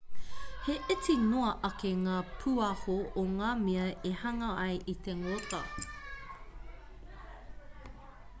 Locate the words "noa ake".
1.31-1.91